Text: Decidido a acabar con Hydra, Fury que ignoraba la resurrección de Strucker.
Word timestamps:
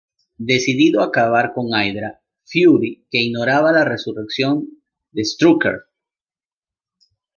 Decidido 0.51 1.01
a 1.01 1.05
acabar 1.05 1.53
con 1.53 1.67
Hydra, 1.67 2.21
Fury 2.43 3.05
que 3.11 3.19
ignoraba 3.21 3.71
la 3.71 3.85
resurrección 3.85 4.67
de 5.11 5.23
Strucker. 5.23 5.81